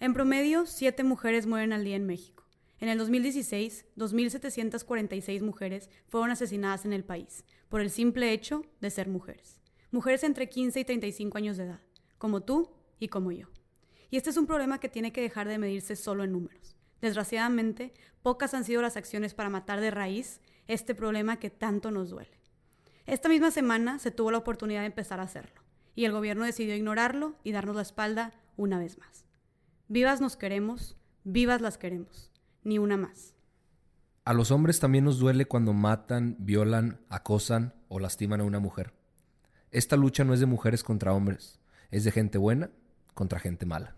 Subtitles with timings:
[0.00, 2.46] En promedio, siete mujeres mueren al día en México.
[2.78, 8.88] En el 2016, 2.746 mujeres fueron asesinadas en el país por el simple hecho de
[8.88, 9.60] ser mujeres.
[9.90, 11.80] Mujeres entre 15 y 35 años de edad,
[12.16, 13.48] como tú y como yo.
[14.08, 16.78] Y este es un problema que tiene que dejar de medirse solo en números.
[17.02, 17.92] Desgraciadamente,
[18.22, 22.40] pocas han sido las acciones para matar de raíz este problema que tanto nos duele.
[23.04, 25.60] Esta misma semana se tuvo la oportunidad de empezar a hacerlo,
[25.94, 29.26] y el gobierno decidió ignorarlo y darnos la espalda una vez más.
[29.92, 30.94] Vivas nos queremos,
[31.24, 32.30] vivas las queremos,
[32.62, 33.34] ni una más.
[34.24, 38.92] A los hombres también nos duele cuando matan, violan, acosan o lastiman a una mujer.
[39.72, 41.58] Esta lucha no es de mujeres contra hombres,
[41.90, 42.70] es de gente buena
[43.14, 43.96] contra gente mala.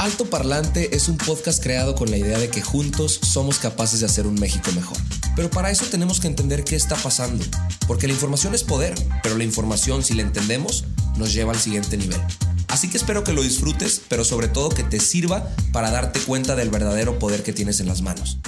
[0.00, 4.06] Alto Parlante es un podcast creado con la idea de que juntos somos capaces de
[4.06, 4.98] hacer un México mejor.
[5.36, 7.44] Pero para eso tenemos que entender qué está pasando,
[7.86, 10.84] porque la información es poder, pero la información si la entendemos
[11.16, 12.20] nos lleva al siguiente nivel.
[12.68, 16.56] Así que espero que lo disfrutes, pero sobre todo que te sirva para darte cuenta
[16.56, 18.38] del verdadero poder que tienes en las manos.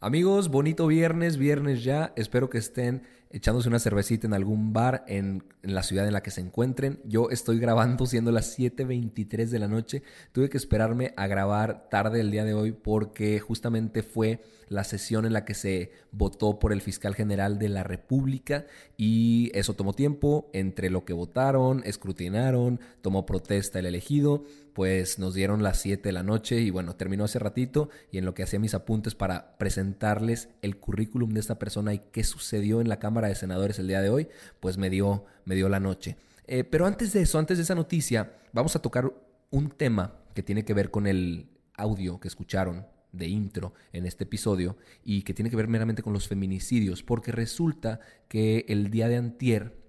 [0.00, 2.12] Amigos, bonito viernes, viernes ya.
[2.16, 6.22] Espero que estén echándose una cervecita en algún bar en, en, la ciudad en la
[6.22, 7.00] que se encuentren.
[7.04, 10.02] Yo estoy grabando siendo las 7.23 de la noche.
[10.32, 15.26] Tuve que esperarme a grabar tarde el día de hoy porque justamente fue la sesión
[15.26, 19.92] en la que se votó por el fiscal general de la República y eso tomó
[19.92, 26.08] tiempo entre lo que votaron, escrutinaron, tomó protesta el elegido, pues nos dieron las 7
[26.08, 29.14] de la noche y bueno, terminó hace ratito y en lo que hacía mis apuntes
[29.14, 33.78] para presentarles el currículum de esta persona y qué sucedió en la Cámara de Senadores
[33.78, 34.28] el día de hoy,
[34.60, 36.16] pues me dio, me dio la noche.
[36.46, 39.12] Eh, pero antes de eso, antes de esa noticia, vamos a tocar
[39.50, 44.24] un tema que tiene que ver con el audio que escucharon de intro en este
[44.24, 49.08] episodio y que tiene que ver meramente con los feminicidios, porque resulta que el día
[49.08, 49.85] de antier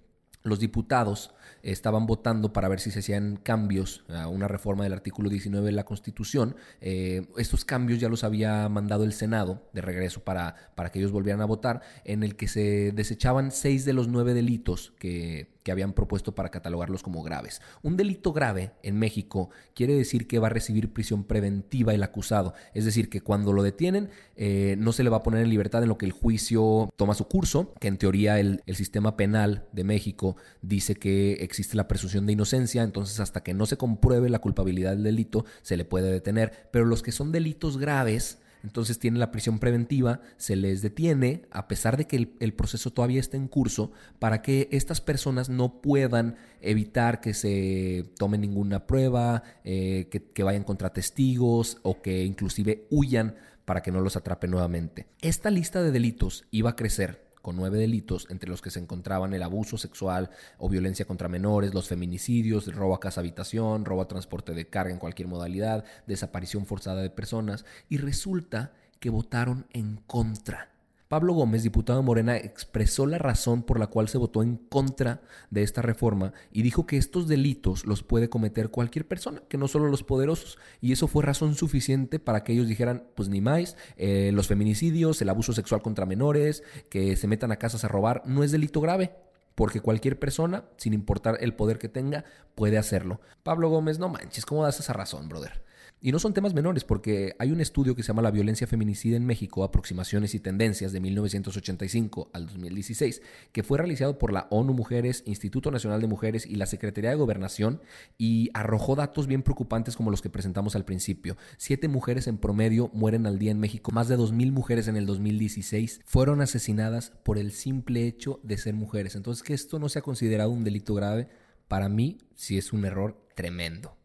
[0.48, 1.32] los diputados
[1.62, 5.72] estaban votando para ver si se hacían cambios a una reforma del artículo 19 de
[5.72, 6.56] la Constitución.
[6.80, 11.12] Eh, estos cambios ya los había mandado el Senado de regreso para, para que ellos
[11.12, 15.72] volvieran a votar, en el que se desechaban seis de los nueve delitos que, que
[15.72, 17.60] habían propuesto para catalogarlos como graves.
[17.82, 22.54] Un delito grave en México quiere decir que va a recibir prisión preventiva el acusado,
[22.72, 25.82] es decir, que cuando lo detienen eh, no se le va a poner en libertad
[25.82, 29.66] en lo que el juicio toma su curso, que en teoría el, el sistema penal
[29.72, 34.30] de México dice que existe la presunción de inocencia, entonces hasta que no se compruebe
[34.30, 38.98] la culpabilidad del delito se le puede detener, pero los que son delitos graves, entonces
[38.98, 43.36] tienen la prisión preventiva, se les detiene, a pesar de que el, proceso todavía está
[43.36, 50.08] en curso, para que estas personas no puedan evitar que se tome ninguna prueba, eh,
[50.10, 55.06] que, que vayan contra testigos o que inclusive huyan para que no los atrape nuevamente.
[55.20, 59.34] Esta lista de delitos iba a crecer con nueve delitos, entre los que se encontraban
[59.34, 64.02] el abuso sexual o violencia contra menores, los feminicidios, el robo a casa habitación, robo
[64.02, 69.66] a transporte de carga en cualquier modalidad, desaparición forzada de personas, y resulta que votaron
[69.72, 70.70] en contra
[71.08, 75.62] Pablo Gómez, diputado Morena, expresó la razón por la cual se votó en contra de
[75.62, 79.88] esta reforma y dijo que estos delitos los puede cometer cualquier persona, que no solo
[79.88, 80.58] los poderosos.
[80.82, 85.22] Y eso fue razón suficiente para que ellos dijeran, pues ni más, eh, los feminicidios,
[85.22, 88.82] el abuso sexual contra menores, que se metan a casas a robar, no es delito
[88.82, 89.12] grave
[89.54, 92.24] porque cualquier persona, sin importar el poder que tenga,
[92.54, 93.20] puede hacerlo.
[93.42, 95.64] Pablo Gómez, no manches, ¿cómo das esa razón, brother?
[96.00, 99.16] Y no son temas menores, porque hay un estudio que se llama La violencia feminicida
[99.16, 103.20] en México, aproximaciones y tendencias de 1985 al 2016,
[103.50, 107.16] que fue realizado por la ONU Mujeres, Instituto Nacional de Mujeres y la Secretaría de
[107.16, 107.80] Gobernación,
[108.16, 111.36] y arrojó datos bien preocupantes como los que presentamos al principio.
[111.56, 115.06] Siete mujeres en promedio mueren al día en México, más de 2.000 mujeres en el
[115.06, 119.16] 2016 fueron asesinadas por el simple hecho de ser mujeres.
[119.16, 121.28] Entonces, que esto no sea considerado un delito grave,
[121.66, 123.97] para mí sí es un error tremendo.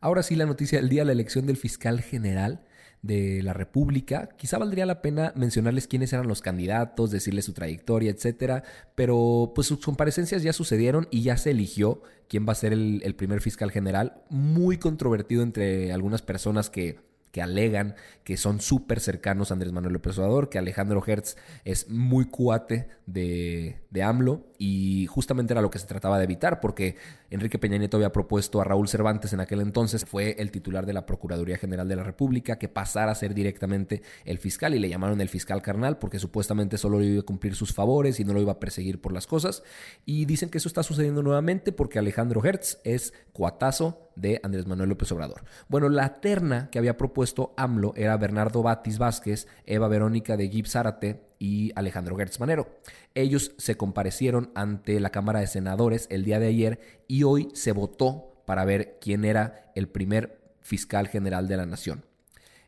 [0.00, 2.62] Ahora sí, la noticia del día, la elección del fiscal general
[3.02, 4.28] de la República.
[4.36, 8.64] Quizá valdría la pena mencionarles quiénes eran los candidatos, decirles su trayectoria, etcétera,
[8.94, 13.14] pero pues sus comparecencias ya sucedieron y ya se eligió quién va a ser el,
[13.16, 19.50] primer fiscal general, muy controvertido entre algunas personas que que alegan que son súper cercanos
[19.50, 21.36] a Andrés Manuel López Obrador, que Alejandro Hertz
[21.66, 26.60] es muy cuate de, de AMLO y justamente era lo que se trataba de evitar
[26.60, 26.96] porque
[27.30, 30.92] Enrique Peña Nieto había propuesto a Raúl Cervantes en aquel entonces, fue el titular de
[30.92, 34.88] la Procuraduría General de la República, que pasara a ser directamente el fiscal y le
[34.88, 38.40] llamaron el fiscal carnal porque supuestamente solo iba a cumplir sus favores y no lo
[38.40, 39.62] iba a perseguir por las cosas.
[40.04, 44.88] Y dicen que eso está sucediendo nuevamente porque Alejandro Hertz es cuatazo de Andrés Manuel
[44.88, 45.44] López Obrador.
[45.68, 50.72] Bueno, la terna que había propuesto AMLO era Bernardo Batis Vázquez, Eva Verónica de Gibbs
[50.72, 52.68] Zárate y Alejandro Gertz Manero.
[53.14, 57.72] Ellos se comparecieron ante la Cámara de Senadores el día de ayer y hoy se
[57.72, 62.04] votó para ver quién era el primer fiscal general de la nación.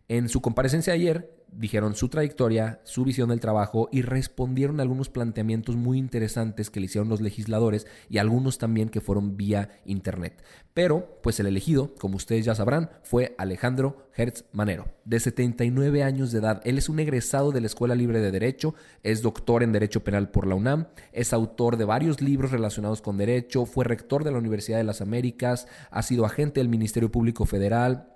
[0.09, 5.09] En su comparecencia ayer, dijeron su trayectoria, su visión del trabajo y respondieron a algunos
[5.09, 10.43] planteamientos muy interesantes que le hicieron los legisladores y algunos también que fueron vía internet.
[10.75, 16.31] Pero, pues el elegido, como ustedes ya sabrán, fue Alejandro Hertz Manero, de 79 años
[16.31, 16.61] de edad.
[16.65, 20.31] Él es un egresado de la Escuela Libre de Derecho, es doctor en Derecho Penal
[20.31, 24.39] por la UNAM, es autor de varios libros relacionados con derecho, fue rector de la
[24.39, 28.09] Universidad de las Américas, ha sido agente del Ministerio Público Federal,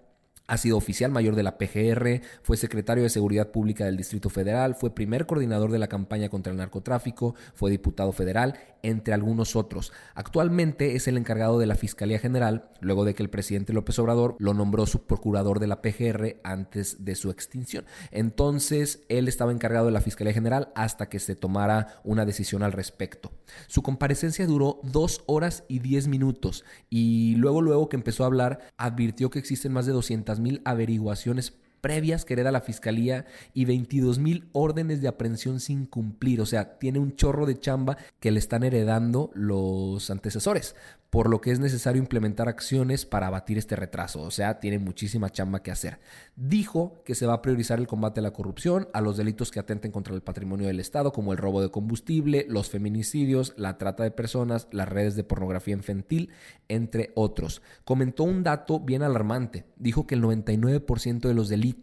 [0.46, 4.74] ha sido oficial mayor de la PGR, fue secretario de Seguridad Pública del Distrito Federal,
[4.74, 9.92] fue primer coordinador de la campaña contra el narcotráfico, fue diputado federal, entre algunos otros.
[10.14, 14.36] Actualmente es el encargado de la Fiscalía General, luego de que el presidente López Obrador
[14.38, 17.86] lo nombró su procurador de la PGR antes de su extinción.
[18.10, 22.72] Entonces, él estaba encargado de la Fiscalía General hasta que se tomara una decisión al
[22.72, 23.32] respecto.
[23.66, 28.60] Su comparecencia duró dos horas y diez minutos y luego, luego que empezó a hablar,
[28.76, 31.52] advirtió que existen más de 200 mil averiguaciones
[31.84, 36.40] previas que hereda la fiscalía y 22 mil órdenes de aprehensión sin cumplir.
[36.40, 40.74] O sea, tiene un chorro de chamba que le están heredando los antecesores
[41.14, 45.30] por lo que es necesario implementar acciones para abatir este retraso, o sea, tiene muchísima
[45.30, 46.00] chamba que hacer.
[46.34, 49.60] Dijo que se va a priorizar el combate a la corrupción, a los delitos que
[49.60, 54.02] atenten contra el patrimonio del Estado, como el robo de combustible, los feminicidios, la trata
[54.02, 56.30] de personas, las redes de pornografía infantil,
[56.66, 57.62] entre otros.
[57.84, 61.73] Comentó un dato bien alarmante, dijo que el 99% de los delitos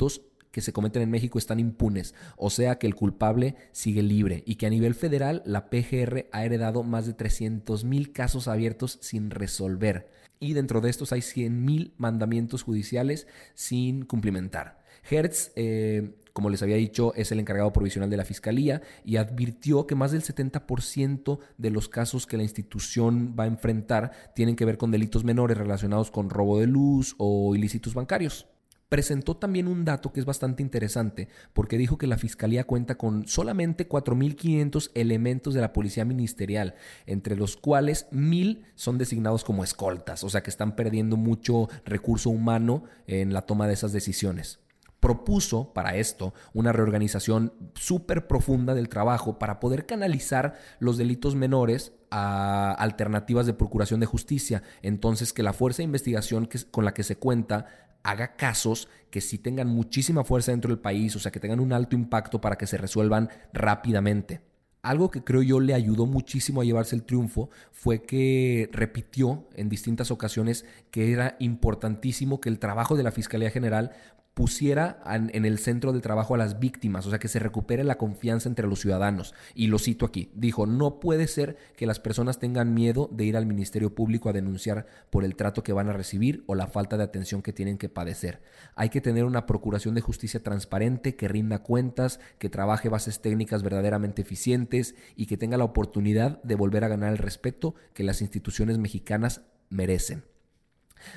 [0.51, 4.55] que se cometen en México están impunes, o sea que el culpable sigue libre y
[4.55, 9.29] que a nivel federal la PGR ha heredado más de 300 mil casos abiertos sin
[9.29, 10.09] resolver
[10.41, 14.81] y dentro de estos hay 100 mil mandamientos judiciales sin cumplimentar.
[15.09, 19.85] Hertz, eh, como les había dicho, es el encargado provisional de la Fiscalía y advirtió
[19.85, 24.65] que más del 70% de los casos que la institución va a enfrentar tienen que
[24.65, 28.47] ver con delitos menores relacionados con robo de luz o ilícitos bancarios
[28.91, 33.25] presentó también un dato que es bastante interesante, porque dijo que la Fiscalía cuenta con
[33.25, 40.25] solamente 4.500 elementos de la Policía Ministerial, entre los cuales 1.000 son designados como escoltas,
[40.25, 44.59] o sea que están perdiendo mucho recurso humano en la toma de esas decisiones
[45.01, 51.91] propuso para esto una reorganización súper profunda del trabajo para poder canalizar los delitos menores
[52.11, 54.63] a alternativas de procuración de justicia.
[54.81, 57.65] Entonces, que la fuerza de investigación con la que se cuenta
[58.03, 61.73] haga casos que sí tengan muchísima fuerza dentro del país, o sea, que tengan un
[61.73, 64.41] alto impacto para que se resuelvan rápidamente.
[64.83, 69.69] Algo que creo yo le ayudó muchísimo a llevarse el triunfo fue que repitió en
[69.69, 73.91] distintas ocasiones que era importantísimo que el trabajo de la Fiscalía General
[74.33, 77.97] pusiera en el centro del trabajo a las víctimas, o sea, que se recupere la
[77.97, 79.33] confianza entre los ciudadanos.
[79.53, 83.35] Y lo cito aquí, dijo, no puede ser que las personas tengan miedo de ir
[83.35, 86.97] al Ministerio Público a denunciar por el trato que van a recibir o la falta
[86.97, 88.41] de atención que tienen que padecer.
[88.75, 93.63] Hay que tener una procuración de justicia transparente, que rinda cuentas, que trabaje bases técnicas
[93.63, 98.21] verdaderamente eficientes y que tenga la oportunidad de volver a ganar el respeto que las
[98.21, 100.23] instituciones mexicanas merecen.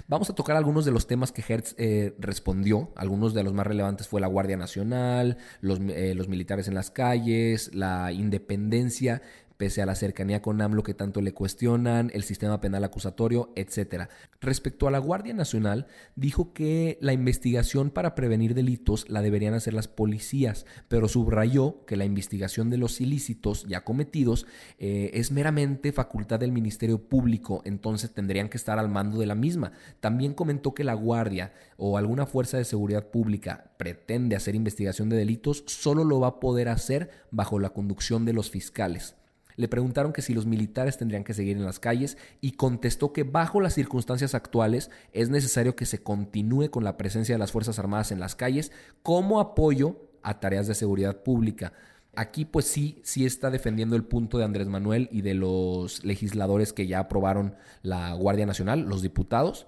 [0.08, 2.92] Vamos a tocar algunos de los temas que Hertz eh, respondió.
[2.96, 6.90] Algunos de los más relevantes fue la Guardia Nacional, los, eh, los militares en las
[6.90, 9.22] calles, la independencia
[9.56, 14.08] pese a la cercanía con AMLO que tanto le cuestionan, el sistema penal acusatorio, etc.
[14.40, 19.74] Respecto a la Guardia Nacional, dijo que la investigación para prevenir delitos la deberían hacer
[19.74, 24.46] las policías, pero subrayó que la investigación de los ilícitos ya cometidos
[24.78, 29.34] eh, es meramente facultad del Ministerio Público, entonces tendrían que estar al mando de la
[29.34, 29.72] misma.
[30.00, 35.16] También comentó que la Guardia o alguna fuerza de seguridad pública pretende hacer investigación de
[35.16, 39.16] delitos, solo lo va a poder hacer bajo la conducción de los fiscales.
[39.56, 43.22] Le preguntaron que si los militares tendrían que seguir en las calles y contestó que
[43.22, 47.78] bajo las circunstancias actuales es necesario que se continúe con la presencia de las Fuerzas
[47.78, 51.72] Armadas en las calles como apoyo a tareas de seguridad pública.
[52.16, 56.72] Aquí pues sí, sí está defendiendo el punto de Andrés Manuel y de los legisladores
[56.72, 59.66] que ya aprobaron la Guardia Nacional, los diputados.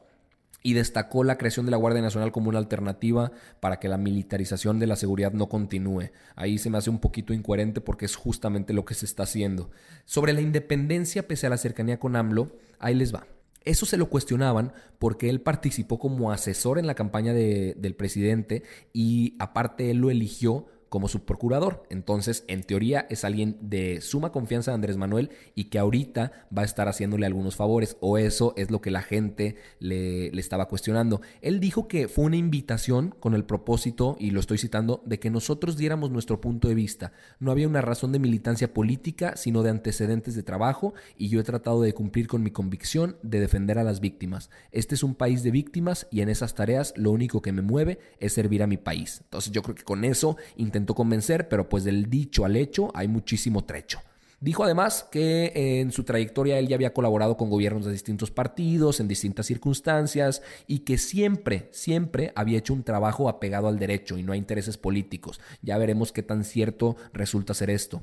[0.66, 3.30] Y destacó la creación de la Guardia Nacional como una alternativa
[3.61, 6.11] para que la militarización de la seguridad no continúe.
[6.35, 9.70] Ahí se me hace un poquito incoherente porque es justamente lo que se está haciendo.
[10.06, 13.28] Sobre la independencia pese a la cercanía con AMLO, ahí les va.
[13.64, 19.37] Eso se lo cuestionaban porque él participó como asesor en la campaña del presidente y
[19.38, 21.85] aparte él lo eligió como subprocurador.
[21.90, 26.62] Entonces, en teoría, es alguien de suma confianza de Andrés Manuel y que ahorita va
[26.62, 30.69] a estar haciéndole algunos favores, o eso es lo que la gente le, le, estaba
[30.69, 31.21] cuestionando.
[31.40, 35.31] Él dijo que fue una invitación con el propósito, y lo estoy citando, de que
[35.31, 37.12] nosotros diéramos nuestro punto de vista.
[37.40, 41.45] No había una razón de militancia política, sino de antecedentes de trabajo, y yo he
[41.45, 44.50] tratado de cumplir con mi convicción de defender a las víctimas.
[44.73, 47.99] Este es un país de víctimas y en esas tareas lo único que me mueve
[48.19, 49.21] es servir a mi país.
[49.25, 50.37] Entonces, yo creo que con eso
[50.76, 54.00] intentó convencer, pero pues del dicho al hecho hay muchísimo trecho.
[54.38, 59.00] Dijo además que en su trayectoria él ya había colaborado con gobiernos de distintos partidos,
[59.00, 64.23] en distintas circunstancias, y que siempre, siempre había hecho un trabajo apegado al derecho y
[64.23, 65.40] no a intereses políticos.
[65.62, 68.02] Ya veremos qué tan cierto resulta ser esto.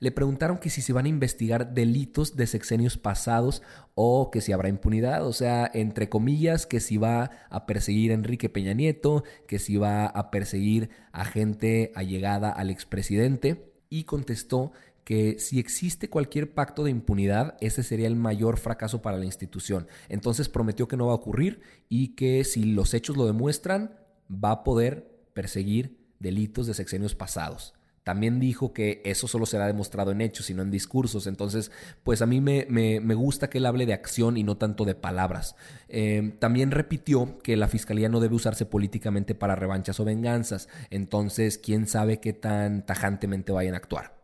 [0.00, 3.62] Le preguntaron que si se van a investigar delitos de sexenios pasados
[3.94, 8.14] o que si habrá impunidad, o sea, entre comillas, que si va a perseguir a
[8.14, 14.72] Enrique Peña Nieto, que si va a perseguir a gente allegada al expresidente, y contestó
[15.04, 19.86] que si existe cualquier pacto de impunidad, ese sería el mayor fracaso para la institución.
[20.08, 23.98] Entonces prometió que no va a ocurrir y que si los hechos lo demuestran,
[24.32, 27.74] va a poder perseguir delitos de sexenios pasados.
[28.04, 31.28] También dijo que eso solo será demostrado en hechos y no en discursos.
[31.28, 31.70] Entonces,
[32.02, 34.96] pues a mí me, me, gusta que él hable de acción y no tanto de
[34.96, 35.54] palabras.
[35.88, 40.68] Em, también repitió que la fiscalía no debe usarse políticamente para revanchas o venganzas.
[40.90, 44.16] Entonces, quién sabe qué tan tajantemente vayan a actuar.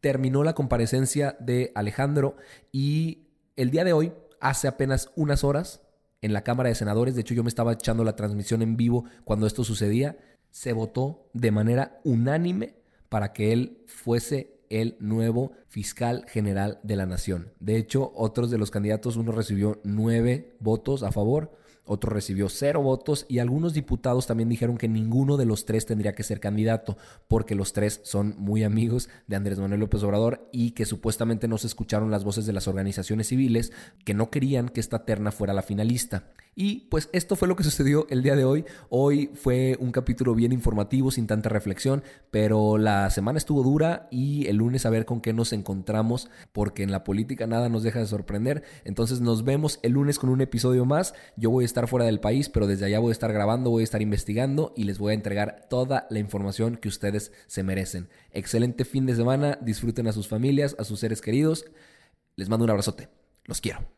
[0.00, 2.36] Terminó la comparecencia de Alejandro
[2.70, 5.80] y el día de hoy, hace apenas unas horas,
[6.22, 9.04] en la Cámara de Senadores, de hecho yo me estaba echando la transmisión en vivo
[9.24, 10.16] cuando esto sucedía,
[10.50, 12.77] se votó de manera unánime
[13.08, 17.52] para que él fuese el nuevo fiscal general de la nación.
[17.60, 22.82] De hecho, otros de los candidatos, uno recibió nueve votos a favor, otro recibió cero
[22.82, 26.98] votos y algunos diputados también dijeron que ninguno de los tres tendría que ser candidato
[27.28, 31.56] porque los tres son muy amigos de Andrés Manuel López Obrador y que supuestamente no
[31.56, 33.72] se escucharon las voces de las organizaciones civiles
[34.04, 36.30] que no querían que esta terna fuera la finalista.
[36.60, 38.64] Y pues esto fue lo que sucedió el día de hoy.
[38.88, 44.48] Hoy fue un capítulo bien informativo, sin tanta reflexión, pero la semana estuvo dura y
[44.48, 48.00] el lunes a ver con qué nos encontramos, porque en la política nada nos deja
[48.00, 48.64] de sorprender.
[48.84, 51.14] Entonces nos vemos el lunes con un episodio más.
[51.36, 53.82] Yo voy a estar fuera del país, pero desde allá voy a estar grabando, voy
[53.82, 58.08] a estar investigando y les voy a entregar toda la información que ustedes se merecen.
[58.32, 61.66] Excelente fin de semana, disfruten a sus familias, a sus seres queridos.
[62.34, 63.08] Les mando un abrazote.
[63.44, 63.97] Los quiero.